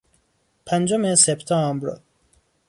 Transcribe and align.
پنجم 0.65 1.15
سپتامبر 1.15 1.99